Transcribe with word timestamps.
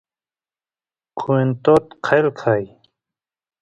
kwentot 1.19 1.85
qelqay 2.05 2.63